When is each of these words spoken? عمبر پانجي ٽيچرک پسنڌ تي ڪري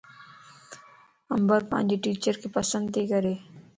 عمبر 1.33 1.61
پانجي 1.71 1.97
ٽيچرک 2.03 2.41
پسنڌ 2.55 2.85
تي 2.93 3.01
ڪري 3.11 3.35